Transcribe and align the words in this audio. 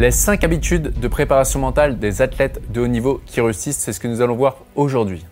Les 0.00 0.12
5 0.12 0.44
habitudes 0.44 0.98
de 0.98 1.08
préparation 1.08 1.60
mentale 1.60 1.98
des 1.98 2.22
athlètes 2.22 2.62
de 2.72 2.80
haut 2.80 2.86
niveau 2.86 3.20
qui 3.26 3.42
réussissent, 3.42 3.76
c'est 3.76 3.92
ce 3.92 4.00
que 4.00 4.08
nous 4.08 4.22
allons 4.22 4.34
voir 4.34 4.56
aujourd'hui. 4.74 5.26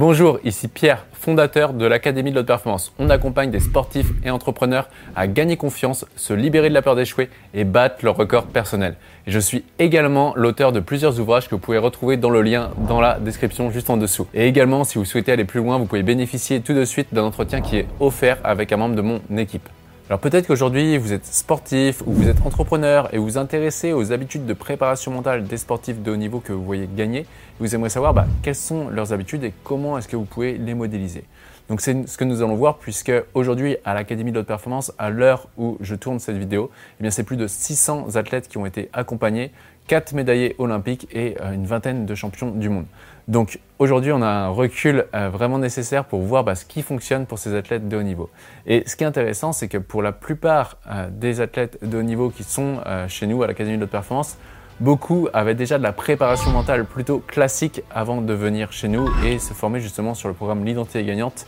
Bonjour, 0.00 0.38
ici 0.44 0.66
Pierre, 0.66 1.04
fondateur 1.12 1.74
de 1.74 1.84
l'Académie 1.84 2.30
de 2.30 2.36
l'Haute 2.36 2.46
Performance. 2.46 2.90
On 2.98 3.10
accompagne 3.10 3.50
des 3.50 3.60
sportifs 3.60 4.10
et 4.24 4.30
entrepreneurs 4.30 4.88
à 5.14 5.26
gagner 5.26 5.58
confiance, 5.58 6.06
se 6.16 6.32
libérer 6.32 6.70
de 6.70 6.74
la 6.74 6.80
peur 6.80 6.96
d'échouer 6.96 7.28
et 7.52 7.64
battre 7.64 8.02
leur 8.02 8.16
record 8.16 8.46
personnel. 8.46 8.96
je 9.26 9.38
suis 9.38 9.62
également 9.78 10.32
l'auteur 10.36 10.72
de 10.72 10.80
plusieurs 10.80 11.20
ouvrages 11.20 11.50
que 11.50 11.54
vous 11.54 11.60
pouvez 11.60 11.76
retrouver 11.76 12.16
dans 12.16 12.30
le 12.30 12.40
lien 12.40 12.70
dans 12.88 13.02
la 13.02 13.18
description 13.18 13.70
juste 13.70 13.90
en 13.90 13.98
dessous. 13.98 14.26
Et 14.32 14.46
également, 14.46 14.84
si 14.84 14.96
vous 14.96 15.04
souhaitez 15.04 15.32
aller 15.32 15.44
plus 15.44 15.60
loin, 15.60 15.76
vous 15.76 15.84
pouvez 15.84 16.02
bénéficier 16.02 16.62
tout 16.62 16.72
de 16.72 16.86
suite 16.86 17.12
d'un 17.12 17.24
entretien 17.24 17.60
qui 17.60 17.76
est 17.76 17.86
offert 18.00 18.38
avec 18.42 18.72
un 18.72 18.78
membre 18.78 18.94
de 18.94 19.02
mon 19.02 19.20
équipe. 19.36 19.68
Alors 20.10 20.18
peut-être 20.18 20.48
qu'aujourd'hui 20.48 20.98
vous 20.98 21.12
êtes 21.12 21.24
sportif 21.24 22.02
ou 22.04 22.12
vous 22.12 22.28
êtes 22.28 22.44
entrepreneur 22.44 23.14
et 23.14 23.18
vous 23.18 23.38
intéressez 23.38 23.92
aux 23.92 24.10
habitudes 24.10 24.44
de 24.44 24.54
préparation 24.54 25.12
mentale 25.12 25.44
des 25.44 25.56
sportifs 25.56 26.02
de 26.02 26.10
haut 26.10 26.16
niveau 26.16 26.40
que 26.40 26.52
vous 26.52 26.64
voyez 26.64 26.88
gagner. 26.92 27.26
vous 27.60 27.76
aimeriez 27.76 27.90
savoir 27.90 28.12
bah, 28.12 28.26
quelles 28.42 28.56
sont 28.56 28.88
leurs 28.88 29.12
habitudes 29.12 29.44
et 29.44 29.52
comment 29.62 29.96
est-ce 29.96 30.08
que 30.08 30.16
vous 30.16 30.24
pouvez 30.24 30.58
les 30.58 30.74
modéliser. 30.74 31.22
Donc 31.70 31.80
c'est 31.80 32.08
ce 32.08 32.18
que 32.18 32.24
nous 32.24 32.42
allons 32.42 32.56
voir 32.56 32.78
puisque 32.78 33.12
aujourd'hui 33.32 33.76
à 33.84 33.94
l'Académie 33.94 34.32
de 34.32 34.40
haute 34.40 34.46
performance, 34.46 34.92
à 34.98 35.08
l'heure 35.08 35.46
où 35.56 35.78
je 35.80 35.94
tourne 35.94 36.18
cette 36.18 36.36
vidéo, 36.36 36.68
eh 36.98 37.02
bien 37.04 37.12
c'est 37.12 37.22
plus 37.22 37.36
de 37.36 37.46
600 37.46 38.16
athlètes 38.16 38.48
qui 38.48 38.58
ont 38.58 38.66
été 38.66 38.90
accompagnés, 38.92 39.52
4 39.86 40.12
médaillés 40.14 40.56
olympiques 40.58 41.06
et 41.12 41.36
euh, 41.40 41.52
une 41.52 41.66
vingtaine 41.66 42.06
de 42.06 42.14
champions 42.16 42.50
du 42.50 42.68
monde. 42.68 42.86
Donc 43.28 43.60
aujourd'hui, 43.78 44.10
on 44.10 44.20
a 44.20 44.26
un 44.26 44.48
recul 44.48 45.06
euh, 45.14 45.30
vraiment 45.30 45.58
nécessaire 45.58 46.06
pour 46.06 46.22
voir 46.22 46.42
bah, 46.42 46.56
ce 46.56 46.64
qui 46.64 46.82
fonctionne 46.82 47.24
pour 47.24 47.38
ces 47.38 47.54
athlètes 47.54 47.88
de 47.88 47.96
haut 47.96 48.02
niveau. 48.02 48.30
Et 48.66 48.82
ce 48.86 48.96
qui 48.96 49.04
est 49.04 49.06
intéressant, 49.06 49.52
c'est 49.52 49.68
que 49.68 49.78
pour 49.78 50.02
la 50.02 50.10
plupart 50.10 50.76
euh, 50.90 51.08
des 51.08 51.40
athlètes 51.40 51.78
de 51.84 51.98
haut 51.98 52.02
niveau 52.02 52.30
qui 52.30 52.42
sont 52.42 52.80
chez 53.06 53.28
nous 53.28 53.44
à 53.44 53.46
l'Académie 53.46 53.78
de 53.78 53.84
haute 53.84 53.90
performance, 53.90 54.38
beaucoup 54.80 55.28
avaient 55.32 55.54
déjà 55.54 55.78
de 55.78 55.82
la 55.82 55.92
préparation 55.92 56.50
mentale 56.50 56.84
plutôt 56.86 57.18
classique 57.18 57.82
avant 57.90 58.22
de 58.22 58.32
venir 58.32 58.72
chez 58.72 58.88
nous 58.88 59.08
et 59.24 59.38
se 59.38 59.52
former 59.52 59.80
justement 59.80 60.14
sur 60.14 60.28
le 60.28 60.34
programme 60.34 60.64
L'identité 60.64 61.04
gagnante 61.04 61.46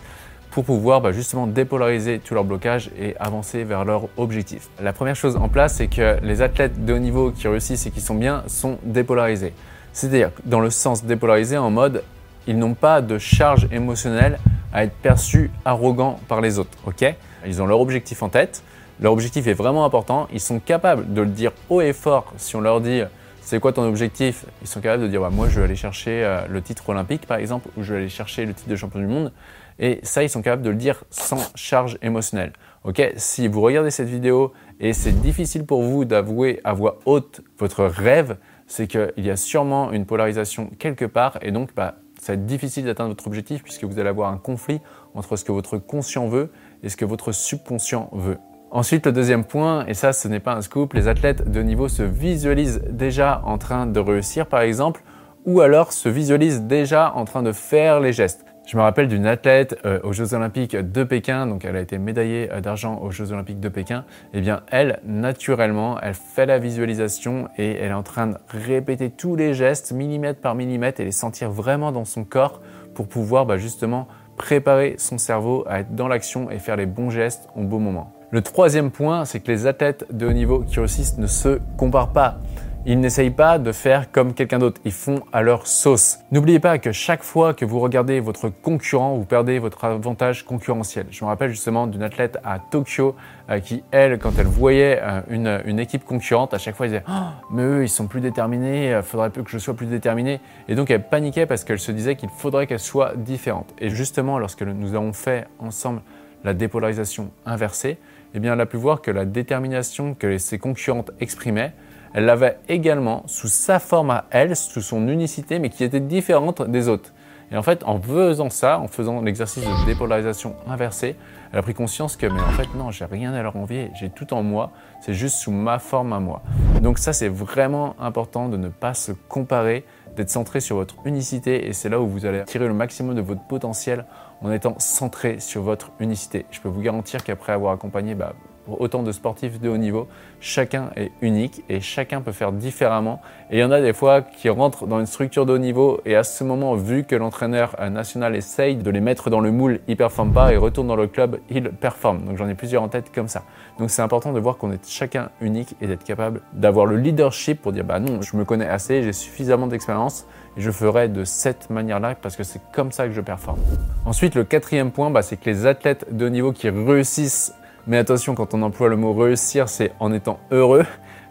pour 0.51 0.65
pouvoir 0.65 1.01
bah, 1.01 1.13
justement 1.13 1.47
dépolariser 1.47 2.19
tous 2.19 2.35
leurs 2.35 2.45
blocages 2.45 2.91
et 2.99 3.17
avancer 3.19 3.65
vers 3.65 3.87
leur 3.87 4.09
objectif. 4.19 4.69
La 4.83 4.93
première 4.93 5.17
chose 5.17 5.37
en 5.37 5.49
place, 5.49 5.77
c'est 5.77 5.89
que 5.89 6.19
les 6.23 6.43
athlètes 6.43 6.85
de 6.85 6.93
haut 6.93 6.99
niveau 6.99 7.31
qui 7.31 7.49
réussissent 7.49 7.87
et 7.87 7.91
qui 7.91 8.03
sont 8.03 8.15
bien 8.15 8.45
sont 8.49 8.79
dépolarisés. 8.85 9.55
C'est-à-dire 9.95 10.31
dans 10.45 10.61
le 10.61 10.71
sens 10.71 11.05
dépolarisé 11.05 11.57
en 11.57 11.71
mode 11.71 12.03
ils 12.47 12.59
n'ont 12.59 12.75
pas 12.75 13.01
de 13.01 13.19
charge 13.19 13.69
émotionnelle 13.71 14.39
à 14.73 14.85
être 14.85 14.95
perçus 14.95 15.51
arrogants 15.65 16.19
par 16.29 16.41
les 16.41 16.59
autres. 16.59 16.77
Ok? 16.87 17.05
Ils 17.47 17.63
ont 17.63 17.67
leur 17.67 17.81
objectif 17.81 18.23
en 18.23 18.29
tête. 18.29 18.63
Leur 19.01 19.13
objectif 19.13 19.47
est 19.47 19.55
vraiment 19.55 19.85
important. 19.85 20.29
Ils 20.33 20.41
sont 20.41 20.59
capables 20.59 21.13
de 21.13 21.23
le 21.23 21.29
dire 21.29 21.53
haut 21.71 21.81
et 21.81 21.93
fort. 21.93 22.33
Si 22.37 22.57
on 22.57 22.61
leur 22.61 22.81
dit 22.81 23.03
c'est 23.45 23.61
quoi 23.61 23.73
ton 23.73 23.83
objectif? 23.83 24.47
Ils 24.63 24.69
sont 24.69 24.81
capables 24.81 25.03
de 25.03 25.09
dire 25.09 25.29
moi 25.31 25.49
je 25.49 25.59
vais 25.59 25.65
aller 25.65 25.77
chercher 25.77 26.25
euh, 26.25 26.47
le 26.49 26.63
titre 26.63 26.89
olympique 26.89 27.27
par 27.27 27.39
exemple 27.39 27.69
ou 27.77 27.83
je 27.83 27.93
vais 27.93 28.01
aller 28.01 28.09
chercher 28.09 28.47
le 28.47 28.55
titre 28.55 28.69
de 28.69 28.77
champion 28.77 29.01
du 29.01 29.07
monde. 29.07 29.33
Et 29.79 30.01
ça 30.03 30.23
ils 30.23 30.31
sont 30.31 30.43
capables 30.43 30.63
de 30.63 30.71
le 30.71 30.77
dire 30.77 31.05
sans 31.11 31.51
charge 31.55 31.99
émotionnelle. 32.03 32.53
Ok? 32.85 33.03
Si 33.17 33.49
vous 33.49 33.61
regardez 33.61 33.91
cette 33.91 34.09
vidéo 34.09 34.53
et 34.81 34.93
c'est 34.93 35.21
difficile 35.21 35.67
pour 35.67 35.83
vous 35.83 36.05
d'avouer 36.05 36.61
à 36.65 36.73
voix 36.73 37.01
haute 37.05 37.41
votre 37.59 37.85
rêve, 37.85 38.37
c'est 38.67 38.87
qu'il 38.87 39.13
y 39.19 39.31
a 39.31 39.37
sûrement 39.37 39.93
une 39.93 40.07
polarisation 40.07 40.71
quelque 40.79 41.05
part 41.05 41.39
et 41.43 41.51
donc 41.51 41.75
bah, 41.75 41.97
ça 42.21 42.33
va 42.33 42.35
être 42.35 42.47
difficile 42.47 42.85
d'atteindre 42.85 43.11
votre 43.11 43.27
objectif 43.27 43.63
puisque 43.65 43.85
vous 43.85 43.99
allez 43.99 44.09
avoir 44.09 44.31
un 44.31 44.39
conflit 44.39 44.81
entre 45.15 45.37
ce 45.37 45.45
que 45.45 45.53
votre 45.53 45.79
conscient 45.79 46.29
veut 46.29 46.53
et 46.85 46.89
ce 46.89 46.97
que 46.97 47.05
votre 47.05 47.33
subconscient 47.33 48.09
veut. 48.13 48.39
Ensuite, 48.75 49.05
le 49.05 49.13
deuxième 49.13 49.45
point, 49.45 49.85
et 49.85 49.93
ça 49.93 50.15
ce 50.15 50.29
n'est 50.29 50.41
pas 50.41 50.55
un 50.55 50.63
scoop, 50.63 50.95
les 50.95 51.07
athlètes 51.07 51.51
de 51.51 51.61
niveau 51.61 51.89
se 51.89 52.03
visualisent 52.03 52.83
déjà 52.89 53.43
en 53.45 53.59
train 53.59 53.87
de 53.87 54.01
réussir 54.01 54.47
par 54.47 54.63
exemple, 54.63 55.03
ou 55.45 55.61
alors 55.61 55.93
se 55.93 56.09
visualisent 56.09 56.63
déjà 56.63 57.13
en 57.15 57.27
train 57.27 57.43
de 57.43 57.53
faire 57.53 58.01
les 58.01 58.15
gestes. 58.15 58.47
Je 58.67 58.79
me 58.79 58.83
rappelle 58.83 59.09
d'une 59.09 59.27
athlète 59.27 59.79
euh, 59.85 60.01
aux 60.05 60.15
Jeux 60.15 60.33
Olympiques 60.33 60.75
de 60.75 61.05
Pékin, 61.05 61.47
donc 61.47 61.67
elle 61.67 61.77
a 61.77 61.83
été 61.83 61.99
médaillée 61.99 62.51
euh, 62.51 62.63
d'argent 62.63 62.99
aux 63.03 63.11
Jeux 63.11 63.33
Olympiques 63.33 63.61
de 63.61 63.69
Pékin. 63.69 64.07
Eh 64.33 64.41
bien, 64.41 64.63
elle, 64.71 65.01
naturellement, 65.05 66.01
elle 66.01 66.15
fait 66.15 66.47
la 66.47 66.59
visualisation 66.59 67.49
et 67.59 67.75
elle 67.77 67.91
est 67.91 67.95
en 67.95 68.03
train 68.03 68.29
de 68.29 68.37
répéter 68.49 69.11
tous 69.11 69.37
les 69.37 69.53
gestes 69.53 69.93
millimètre 69.93 70.41
par 70.41 70.55
millimètre 70.55 70.99
et 70.99 71.05
les 71.05 71.13
sentir 71.13 71.51
vraiment 71.51 71.93
dans 71.93 72.07
son 72.07 72.25
corps 72.25 72.63
pour 72.95 73.07
pouvoir 73.07 73.45
bah, 73.45 73.59
justement 73.59 74.09
préparer 74.39 74.95
son 74.97 75.19
cerveau 75.19 75.63
à 75.69 75.81
être 75.81 75.95
dans 75.95 76.09
l'action 76.09 76.51
et 76.51 76.59
faire 76.59 76.77
les 76.77 76.87
bons 76.87 77.11
gestes 77.11 77.51
au 77.55 77.65
bon 77.65 77.79
moment. 77.79 78.15
Le 78.33 78.41
troisième 78.41 78.91
point, 78.91 79.27
c'est 79.27 79.41
que 79.41 79.53
les 79.53 79.67
athlètes 79.67 80.07
de 80.11 80.27
haut 80.27 80.33
niveau 80.33 80.61
qui 80.61 80.81
réussissent 80.81 81.19
ne 81.19 81.27
se 81.27 81.61
comparent 81.77 82.15
pas. 82.15 82.39
Ils 82.87 82.99
n'essayent 82.99 83.29
pas 83.29 83.59
de 83.59 83.73
faire 83.73 84.11
comme 84.11 84.33
quelqu'un 84.33 84.59
d'autre, 84.59 84.81
ils 84.87 84.93
font 84.93 85.21
à 85.35 85.43
leur 85.43 85.67
sauce. 85.67 86.19
N'oubliez 86.31 86.59
pas 86.59 86.79
que 86.79 86.93
chaque 86.93 87.23
fois 87.23 87.53
que 87.53 87.67
vous 87.67 87.79
regardez 87.79 88.21
votre 88.21 88.49
concurrent, 88.49 89.17
vous 89.17 89.27
perdez 89.27 89.59
votre 89.59 89.85
avantage 89.85 90.47
concurrentiel. 90.47 91.09
Je 91.11 91.23
me 91.23 91.29
rappelle 91.29 91.51
justement 91.51 91.87
d'une 91.87 92.03
athlète 92.03 92.39
à 92.43 92.59
Tokyo 92.59 93.15
euh, 93.51 93.61
qui, 93.61 93.85
elle, 93.91 94.19
quand 94.19 94.33
elle 94.39 94.47
voyait 94.47 94.99
euh, 95.03 95.61
une, 95.67 95.79
équipe 95.79 96.07
concurrente, 96.07 96.55
à 96.55 96.59
chaque 96.59 96.75
fois 96.75 96.87
elle 96.87 96.93
disait 96.93 97.05
oh, 97.07 97.53
Mais 97.53 97.63
eux, 97.63 97.83
ils 97.83 97.91
sont 97.91 98.07
plus 98.07 98.23
déterminés, 98.23 98.87
il 98.87 98.93
euh, 98.95 99.03
faudrait 99.03 99.29
que 99.29 99.43
je 99.47 99.59
sois 99.59 99.75
plus 99.75 99.87
déterminé. 99.87 100.41
Et 100.69 100.75
donc 100.75 100.91
elle 100.91 101.07
paniquait 101.07 101.45
parce 101.45 101.65
qu'elle 101.65 101.79
se 101.79 101.93
disait 101.93 102.17
qu'il 102.17 102.31
faudrait 102.31 102.67
qu'elle 102.67 102.81
soit 102.81 103.13
différente. 103.15 103.75
Et 103.79 103.91
justement, 103.91 104.39
lorsque 104.39 104.63
nous 104.63 104.95
avons 104.95 105.13
fait 105.13 105.47
ensemble 105.59 106.01
la 106.45 106.55
dépolarisation 106.55 107.31
inversée, 107.45 107.99
eh 108.35 108.41
bien, 108.41 108.55
elle 108.55 108.61
a 108.61 108.67
pu 108.67 108.77
voir 108.77 109.01
que 109.03 109.11
la 109.11 109.25
détermination 109.25 110.15
que 110.15 110.39
ses 110.39 110.59
concurrentes 110.59 111.11
exprimaient, 111.21 111.75
elle 112.15 112.27
l'avait 112.27 112.59
également 112.69 113.23
sous 113.27 113.49
sa 113.49 113.79
forme 113.79 114.11
à 114.11 114.25
elle, 114.31 114.57
sous 114.57 114.83
son 114.83 115.09
unicité, 115.09 115.59
mais 115.59 115.71
qui 115.71 115.85
était 115.85 116.01
différente 116.01 116.63
des 116.63 116.89
autres. 116.89 117.13
Et 117.51 117.57
en 117.57 117.63
fait, 117.63 117.85
en 117.85 118.01
faisant 118.01 118.49
ça, 118.49 118.79
en 118.79 118.89
faisant 118.89 119.21
l'exercice 119.21 119.63
de 119.63 119.87
dépolarisation 119.87 120.57
inversée, 120.67 121.17
elle 121.53 121.59
a 121.59 121.63
pris 121.63 121.75
conscience 121.75 122.17
que, 122.17 122.27
mais 122.27 122.41
en 122.41 122.53
fait, 122.53 122.75
non, 122.75 122.91
j'ai 122.91 123.05
rien 123.05 123.35
à 123.35 123.43
leur 123.43 123.57
envier, 123.57 123.91
j'ai 123.95 124.09
tout 124.09 124.33
en 124.33 124.43
moi, 124.43 124.71
c'est 125.03 125.13
juste 125.13 125.37
sous 125.37 125.51
ma 125.51 125.79
forme 125.79 126.15
à 126.15 126.21
moi. 126.21 126.43
Donc 126.81 126.99
ça, 126.99 127.13
c'est 127.13 127.29
vraiment 127.29 127.95
important 128.01 128.49
de 128.49 128.57
ne 128.57 128.69
pas 128.69 128.95
se 128.95 129.13
comparer, 129.13 129.85
d'être 130.17 130.31
centré 130.31 130.61
sur 130.61 130.77
votre 130.77 130.97
unicité, 131.05 131.67
et 131.67 131.75
c'est 131.75 131.91
là 131.91 132.01
où 132.01 132.07
vous 132.07 132.25
allez 132.25 132.43
tirer 132.45 132.69
le 132.69 132.75
maximum 132.75 133.15
de 133.15 133.21
votre 133.21 133.43
potentiel 133.43 134.07
en 134.43 134.51
étant 134.51 134.79
centré 134.79 135.41
sur 135.41 135.63
votre 135.63 135.91
unicité. 136.01 136.47
Je 136.51 136.61
peux 136.61 136.69
vous 136.69 136.81
garantir 136.81 137.23
qu'après 137.25 137.53
avoir 137.53 137.73
accompagné 137.73 138.15
bah, 138.15 138.35
autant 138.69 139.03
de 139.03 139.13
sportifs 139.13 139.61
de 139.61 139.69
haut 139.69 139.77
niveau, 139.77 140.09
chacun 140.41 140.91
est 140.97 141.11
unique 141.21 141.65
et 141.69 141.81
chacun 141.81 142.21
peut 142.21 142.33
faire 142.33 142.53
différemment. 142.53 143.21
Et 143.51 143.59
il 143.59 143.61
y 143.61 143.65
en 143.65 143.71
a 143.71 143.81
des 143.81 143.93
fois 143.93 144.23
qui 144.23 144.49
rentrent 144.49 144.87
dans 144.87 145.01
une 145.01 145.07
structure 145.07 145.47
de 145.47 145.53
haut 145.53 145.59
niveau 145.59 146.01
et 146.05 146.17
à 146.17 146.25
ce 146.25 146.45
moment, 146.45 146.75
vu 146.75 147.05
que 147.05 147.17
l'entraîneur 147.17 147.77
national 147.91 148.37
essaye 148.37 148.77
de 148.77 148.91
les 148.91 149.01
mettre 149.01 149.31
dans 149.31 149.41
le 149.41 149.51
moule, 149.51 149.81
ils 149.89 149.93
ne 149.93 149.97
performent 149.97 150.33
pas 150.33 150.53
et 150.53 150.57
retournent 150.57 150.89
dans 150.89 150.97
le 150.97 151.07
club, 151.07 151.39
ils 151.51 151.71
performent. 151.71 152.25
Donc 152.25 152.37
j'en 152.37 152.49
ai 152.49 152.55
plusieurs 152.55 152.83
en 152.83 152.89
tête 152.89 153.13
comme 153.13 153.29
ça. 153.29 153.43
Donc 153.79 153.91
c'est 153.91 154.03
important 154.03 154.33
de 154.33 154.41
voir 154.41 154.57
qu'on 154.57 154.73
est 154.73 154.89
chacun 154.89 155.31
unique 155.41 155.75
et 155.81 155.87
d'être 155.87 156.05
capable 156.05 156.41
d'avoir 156.53 156.87
le 156.87 156.97
leadership 156.97 157.61
pour 157.61 157.73
dire 157.73 157.85
bah 157.85 157.99
non, 157.99 158.23
je 158.23 158.37
me 158.37 158.45
connais 158.45 158.69
assez, 158.69 159.03
j'ai 159.03 159.13
suffisamment 159.13 159.67
d'expérience 159.67 160.27
et 160.57 160.61
je 160.61 160.71
ferai 160.71 161.09
de 161.09 161.25
cette 161.25 161.71
manière-là 161.71 162.15
parce 162.15 162.37
que 162.37 162.43
c'est 162.43 162.61
comme 162.73 162.93
ça 162.93 163.07
que 163.07 163.13
je 163.13 163.21
performe. 163.21 163.59
Ensuite, 164.05 164.35
le 164.35 164.45
quatrième 164.45 164.91
point, 164.91 165.11
bah, 165.11 165.23
c'est 165.23 165.37
que 165.37 165.49
les 165.49 165.67
athlètes 165.67 166.07
de 166.15 166.27
haut 166.27 166.31
niveau 166.31 166.53
qui 166.53 166.69
réussissent 166.69 167.55
mais 167.87 167.99
attention, 167.99 168.35
quand 168.35 168.55
on 168.55 168.63
emploie 168.63 168.89
le 168.89 168.97
mot 168.97 169.13
réussir, 169.13 169.69
c'est 169.69 169.93
en 169.99 170.13
étant 170.13 170.39
heureux 170.51 170.85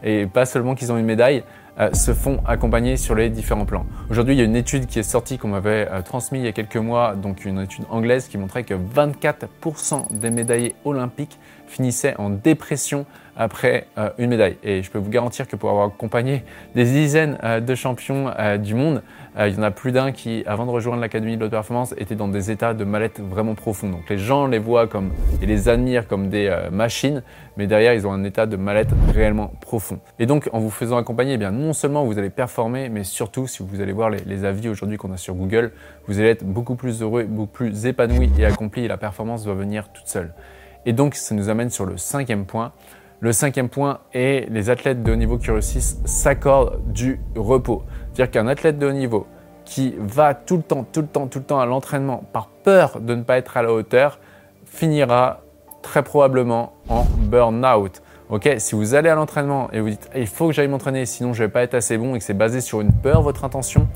et 0.04 0.26
pas 0.26 0.46
seulement 0.46 0.76
qu'ils 0.76 0.92
ont 0.92 0.98
une 0.98 1.06
médaille, 1.06 1.44
euh, 1.80 1.94
se 1.94 2.14
font 2.14 2.42
accompagner 2.46 2.98
sur 2.98 3.16
les 3.16 3.30
différents 3.30 3.66
plans. 3.66 3.86
Aujourd'hui, 4.10 4.36
il 4.36 4.38
y 4.38 4.42
a 4.42 4.44
une 4.44 4.58
étude 4.58 4.88
qui 4.88 5.00
est 5.00 5.04
sortie 5.04 5.38
qu'on 5.38 5.48
m'avait 5.48 5.88
euh, 5.90 6.02
transmise 6.02 6.42
il 6.42 6.46
y 6.46 6.50
a 6.50 6.52
quelques 6.52 6.76
mois, 6.78 7.16
donc 7.16 7.46
une 7.46 7.60
étude 7.60 7.86
anglaise 7.90 8.28
qui 8.28 8.38
montrait 8.38 8.64
que 8.64 8.74
24% 8.74 10.12
des 10.12 10.30
médaillés 10.30 10.76
olympiques 10.84 11.40
finissaient 11.68 12.16
en 12.18 12.30
dépression 12.30 13.06
après 13.36 13.88
euh, 13.98 14.10
une 14.18 14.30
médaille. 14.30 14.58
Et 14.64 14.84
je 14.84 14.92
peux 14.92 15.00
vous 15.00 15.10
garantir 15.10 15.48
que 15.48 15.56
pour 15.56 15.70
avoir 15.70 15.88
accompagné 15.88 16.44
des 16.76 16.86
dizaines 16.86 17.38
euh, 17.44 17.60
de 17.60 17.76
champions 17.76 18.32
euh, 18.38 18.58
du 18.58 18.76
monde, 18.76 19.02
il 19.40 19.56
y 19.56 19.58
en 19.58 19.64
a 19.64 19.72
plus 19.72 19.94
d'un 19.94 20.12
qui, 20.12 20.44
avant 20.46 20.66
de 20.66 20.72
rejoindre 20.72 21.00
l'Académie 21.00 21.38
de 21.38 21.46
haute 21.46 21.52
performance, 21.52 21.94
étaient 21.98 22.16
dans 22.16 22.28
des 22.28 22.52
états 22.52 22.74
de 22.74 22.84
mal-être 22.84 23.22
vraiment 23.22 23.56
profonds. 23.56 23.90
Donc 23.90 24.10
les 24.10 24.18
gens 24.18 24.46
les 24.46 24.60
voient 24.60 24.88
comme 24.88 25.12
et 25.42 25.46
les 25.46 25.70
admirent 25.70 26.06
comme 26.06 26.28
des 26.28 26.54
machines, 26.70 27.24
mais 27.56 27.66
derrière 27.66 27.94
ils 27.94 28.06
ont 28.06 28.12
un 28.12 28.26
état 28.26 28.46
de 28.46 28.58
mal-être 28.58 28.94
réellement 29.14 29.54
profond. 29.62 30.00
Et 30.20 30.26
donc 30.26 30.50
en 30.52 30.60
vous 30.60 30.70
faisant 30.70 30.98
accompagner, 30.98 31.36
eh 31.36 31.38
bien 31.38 31.52
non 31.52 31.72
seulement 31.72 32.04
vous 32.04 32.20
allez 32.20 32.30
performer, 32.30 32.90
mais 32.90 33.06
surtout 33.06 33.48
si 33.48 33.64
vous 33.64 33.80
allez 33.80 33.94
voir 33.94 34.10
les, 34.10 34.20
les 34.26 34.44
avis 34.44 34.68
aujourd'hui 34.68 34.98
qu'on 34.98 35.14
a 35.14 35.18
sur 35.18 35.34
Google, 35.34 35.72
vous 36.08 36.20
allez 36.20 36.28
être 36.28 36.44
beaucoup 36.44 36.76
plus 36.76 37.02
heureux, 37.02 37.24
beaucoup 37.24 37.54
plus 37.54 37.86
épanoui 37.86 38.30
et 38.38 38.46
accompli. 38.46 38.84
Et 38.84 38.90
la 38.90 38.98
performance 38.98 39.46
va 39.46 39.54
venir 39.54 39.88
toute 39.94 40.08
seule. 40.08 40.34
Et 40.86 40.92
donc 40.92 41.16
ça 41.16 41.36
nous 41.36 41.48
amène 41.48 41.70
sur 41.70 41.86
le 41.86 41.96
cinquième 41.96 42.46
point. 42.46 42.74
Le 43.24 43.34
cinquième 43.34 43.70
point 43.70 44.00
est 44.14 44.50
les 44.50 44.72
athlètes 44.72 45.04
de 45.04 45.12
haut 45.12 45.16
niveau 45.16 45.38
qui 45.38 45.52
réussissent 45.52 46.00
s'accordent 46.06 46.82
du 46.92 47.22
repos. 47.36 47.84
C'est-à-dire 48.12 48.32
qu'un 48.32 48.48
athlète 48.48 48.80
de 48.80 48.88
haut 48.88 48.92
niveau 48.92 49.28
qui 49.64 49.94
va 50.00 50.34
tout 50.34 50.58
le 50.58 50.64
temps, 50.64 50.84
tout 50.92 51.02
le 51.02 51.08
temps, 51.08 51.28
tout 51.28 51.38
le 51.38 51.46
temps 51.46 51.60
à 51.60 51.68
l'entraînement 51.68 52.24
par 52.34 52.48
peur 52.48 53.00
de 53.00 53.14
ne 53.14 53.22
pas 53.22 53.38
être 53.38 53.58
à 53.58 53.62
la 53.62 53.72
hauteur 53.72 54.20
finira 54.66 55.42
très 55.84 56.02
probablement 56.02 56.74
en 56.90 57.04
burn-out. 57.04 58.02
Ok, 58.32 58.56
si 58.58 58.74
vous 58.74 58.96
allez 58.96 59.10
à 59.10 59.14
l'entraînement 59.14 59.70
et 59.72 59.82
vous 59.82 59.92
dites 59.92 60.10
il 60.16 60.26
faut 60.26 60.48
que 60.48 60.54
j'aille 60.54 60.68
m'entraîner 60.68 61.06
sinon 61.06 61.34
je 61.34 61.44
vais 61.44 61.50
pas 61.50 61.62
être 61.62 61.76
assez 61.76 62.00
bon 62.00 62.16
et 62.16 62.18
que 62.18 62.24
c'est 62.24 62.34
basé 62.34 62.60
sur 62.60 62.82
une 62.82 62.92
peur 62.92 63.22
votre 63.22 63.46
intention, 63.46 63.88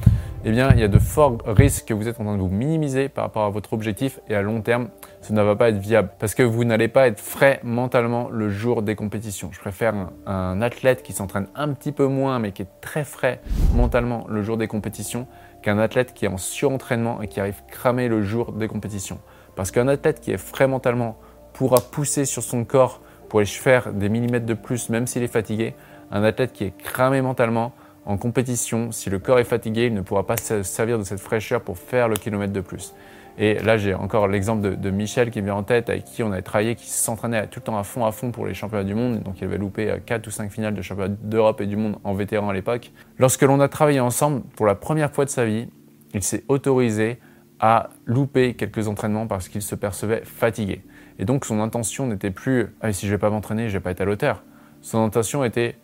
eh 0.48 0.52
bien, 0.52 0.70
il 0.74 0.80
y 0.80 0.84
a 0.84 0.88
de 0.88 1.00
forts 1.00 1.40
risques 1.48 1.88
que 1.88 1.96
vous 1.96 2.08
êtes 2.08 2.20
en 2.20 2.24
train 2.24 2.36
de 2.36 2.40
vous 2.40 2.50
minimiser 2.50 3.10
par 3.10 3.24
rapport 3.24 3.46
à 3.46 3.50
votre 3.50 3.74
objectif 3.74 4.20
et 4.30 4.36
à 4.36 4.44
long 4.44 4.62
terme, 4.62 4.90
ça 5.22 5.34
ne 5.34 5.42
va 5.42 5.56
pas 5.56 5.70
être 5.70 5.80
viable 5.80 6.12
parce 6.20 6.36
que 6.36 6.44
vous 6.44 6.64
n'allez 6.66 6.88
pas 6.88 7.08
être 7.08 7.20
frais 7.20 7.60
mentalement 7.64 8.30
le 8.30 8.52
jour 8.52 8.84
des 8.84 8.94
compétitions. 8.94 9.50
Je 9.52 9.60
préfère 9.60 9.96
un, 10.28 10.62
athlète 10.62 11.02
qui 11.02 11.14
s'entraîne 11.14 11.48
un 11.56 11.70
petit 11.70 11.92
peu 11.92 12.06
moins 12.06 12.38
mais 12.38 12.52
qui 12.52 12.62
est 12.62 12.68
très 12.80 13.04
frais 13.04 13.42
mentalement 13.74 14.28
le 14.30 14.44
jour 14.44 14.58
des 14.58 14.68
compétitions 14.68 15.26
qu'un 15.64 15.80
athlète 15.80 16.14
qui 16.14 16.26
est 16.26 16.30
en 16.30 16.38
surentraînement 16.38 17.24
et 17.24 17.28
qui 17.28 17.40
arrive 17.40 17.64
cramé 17.68 18.08
le 18.08 18.22
jour 18.22 18.52
des 18.52 18.68
compétitions. 18.68 19.18
Parce 19.56 19.72
qu'un 19.72 19.88
athlète 19.88 20.20
qui 20.20 20.30
est 20.30 20.38
frais 20.38 20.68
mentalement 20.68 21.18
pourra 21.54 21.82
pousser 21.82 22.26
sur 22.26 22.44
son 22.44 22.66
corps 22.66 23.02
pour 23.30 23.40
aller 23.40 23.48
faire 23.48 23.92
des 23.94 24.10
millimètres 24.10 24.46
de 24.46 24.54
plus 24.54 24.90
même 24.90 25.08
s'il 25.08 25.24
est 25.24 25.28
fatigué. 25.28 25.74
Un 26.12 26.24
athlète 26.24 26.54
qui 26.54 26.66
est 26.66 26.78
cramé 26.78 27.24
mentalement 27.24 27.74
en 28.06 28.18
compétition, 28.18 28.92
si 28.92 29.10
le 29.10 29.20
corps 29.20 29.40
est 29.40 29.46
fatigué, 29.46 29.86
il 29.86 29.94
ne 29.94 30.02
pourra 30.02 30.26
pas 30.26 30.38
se 30.38 30.64
servir 30.64 31.00
de 31.00 31.04
cette 31.04 31.20
fraîcheur 31.20 31.62
pour 31.62 31.78
faire 31.78 32.08
le 32.08 32.16
kilomètre 32.16 32.54
de 32.54 32.62
plus. 32.62 32.94
Et 33.38 33.56
là, 33.56 33.78
j'ai 33.78 33.94
encore 33.94 34.28
l'exemple 34.28 34.78
de, 34.78 34.90
Michel 34.92 35.30
qui 35.30 35.42
me 35.42 35.48
vient 35.48 35.56
en 35.56 35.64
tête, 35.64 35.90
avec 35.90 36.06
qui 36.06 36.24
on 36.24 36.32
avait 36.32 36.42
travaillé, 36.42 36.76
qui 36.76 36.90
s'entraînait 36.90 37.48
tout 37.48 37.60
le 37.60 37.64
temps 37.66 37.78
à 37.78 37.84
fond, 37.84 38.06
à 38.06 38.12
fond 38.12 38.32
pour 38.32 38.46
les 38.46 38.54
championnats 38.54 38.86
du 38.86 38.96
monde. 38.96 39.22
Donc, 39.24 39.42
il 39.42 39.44
avait 39.44 39.58
loupé 39.58 39.94
4 40.06 40.28
ou 40.28 40.32
5 40.32 40.50
finales 40.50 40.74
de 40.74 40.82
championnats 40.82 41.16
d'Europe 41.22 41.60
et 41.60 41.66
du 41.66 41.76
monde 41.76 41.98
en 42.06 42.14
vétéran 42.14 42.50
à 42.50 42.54
l'époque. 42.54 42.92
Lorsque 43.18 43.42
l'on 43.42 43.60
a 43.60 43.68
travaillé 43.68 44.00
ensemble, 44.00 44.42
pour 44.56 44.66
la 44.66 44.76
première 44.76 45.12
fois 45.12 45.26
de 45.26 45.30
sa 45.30 45.44
vie, 45.44 45.68
il 46.14 46.24
s'est 46.24 46.46
autorisé 46.48 47.20
à 47.60 47.90
louper 48.06 48.54
quelques 48.54 48.88
entraînements 48.88 49.28
parce 49.28 49.50
qu'il 49.50 49.62
se 49.62 49.76
percevait 49.76 50.22
fatigué. 50.24 50.84
Et 51.20 51.26
donc, 51.26 51.44
son 51.44 51.60
intention 51.60 52.08
n'était 52.08 52.32
plus 52.32 52.68
ah, 52.80 52.94
si 52.94 53.06
je 53.06 53.12
vais 53.12 53.18
pas 53.18 53.30
m'entraîner, 53.30 53.68
je 53.68 53.74
vais 53.74 53.82
pas 53.82 53.92
être 53.92 54.02
à 54.02 54.06
l'auteur. 54.06 54.44
Son 54.82 55.04
intention 55.04 55.44
était 55.44 55.76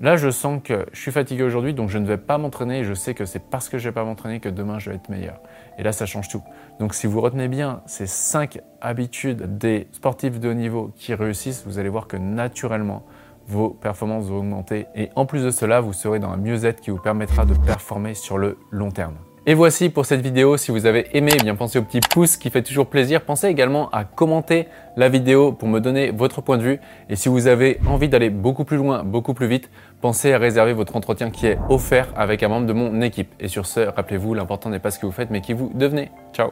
Là, 0.00 0.16
je 0.16 0.30
sens 0.30 0.60
que 0.62 0.86
je 0.92 1.00
suis 1.00 1.10
fatigué 1.10 1.42
aujourd'hui, 1.42 1.74
donc 1.74 1.88
je 1.88 1.98
ne 1.98 2.06
vais 2.06 2.18
pas 2.18 2.38
m'entraîner 2.38 2.80
et 2.80 2.84
je 2.84 2.94
sais 2.94 3.14
que 3.14 3.24
c'est 3.24 3.40
parce 3.40 3.68
que 3.68 3.78
je 3.78 3.84
ne 3.84 3.90
vais 3.90 3.94
pas 3.94 4.04
m'entraîner 4.04 4.38
que 4.38 4.48
demain 4.48 4.78
je 4.78 4.90
vais 4.90 4.96
être 4.96 5.08
meilleur. 5.08 5.40
Et 5.76 5.82
là, 5.82 5.90
ça 5.90 6.06
change 6.06 6.28
tout. 6.28 6.42
Donc, 6.78 6.94
si 6.94 7.08
vous 7.08 7.20
retenez 7.20 7.48
bien 7.48 7.82
ces 7.86 8.06
cinq 8.06 8.60
habitudes 8.80 9.58
des 9.58 9.88
sportifs 9.90 10.38
de 10.38 10.50
haut 10.50 10.54
niveau 10.54 10.92
qui 10.94 11.14
réussissent, 11.14 11.64
vous 11.66 11.80
allez 11.80 11.88
voir 11.88 12.06
que 12.06 12.16
naturellement, 12.16 13.04
vos 13.48 13.70
performances 13.70 14.26
vont 14.26 14.38
augmenter. 14.38 14.86
Et 14.94 15.10
en 15.16 15.26
plus 15.26 15.42
de 15.42 15.50
cela, 15.50 15.80
vous 15.80 15.92
serez 15.92 16.20
dans 16.20 16.30
un 16.30 16.36
mieux-être 16.36 16.80
qui 16.80 16.90
vous 16.90 17.00
permettra 17.00 17.44
de 17.44 17.54
performer 17.54 18.14
sur 18.14 18.38
le 18.38 18.56
long 18.70 18.92
terme. 18.92 19.16
Et 19.48 19.54
voici 19.54 19.88
pour 19.88 20.04
cette 20.04 20.20
vidéo. 20.20 20.58
Si 20.58 20.70
vous 20.70 20.84
avez 20.84 21.06
aimé, 21.16 21.32
eh 21.34 21.42
bien 21.42 21.54
pensez 21.54 21.78
au 21.78 21.82
petit 21.82 22.00
pouce 22.00 22.36
qui 22.36 22.50
fait 22.50 22.62
toujours 22.62 22.86
plaisir. 22.88 23.22
Pensez 23.22 23.46
également 23.46 23.88
à 23.92 24.04
commenter 24.04 24.66
la 24.94 25.08
vidéo 25.08 25.52
pour 25.52 25.68
me 25.68 25.80
donner 25.80 26.10
votre 26.10 26.42
point 26.42 26.58
de 26.58 26.62
vue. 26.62 26.80
Et 27.08 27.16
si 27.16 27.30
vous 27.30 27.46
avez 27.46 27.80
envie 27.86 28.10
d'aller 28.10 28.28
beaucoup 28.28 28.64
plus 28.64 28.76
loin, 28.76 29.04
beaucoup 29.04 29.32
plus 29.32 29.46
vite, 29.46 29.70
pensez 30.02 30.34
à 30.34 30.38
réserver 30.38 30.74
votre 30.74 30.96
entretien 30.96 31.30
qui 31.30 31.46
est 31.46 31.58
offert 31.70 32.12
avec 32.14 32.42
un 32.42 32.48
membre 32.48 32.66
de 32.66 32.74
mon 32.74 33.00
équipe. 33.00 33.32
Et 33.40 33.48
sur 33.48 33.64
ce, 33.64 33.80
rappelez-vous, 33.80 34.34
l'important 34.34 34.68
n'est 34.68 34.80
pas 34.80 34.90
ce 34.90 34.98
que 34.98 35.06
vous 35.06 35.12
faites, 35.12 35.30
mais 35.30 35.40
qui 35.40 35.54
vous 35.54 35.72
devenez. 35.74 36.10
Ciao 36.34 36.50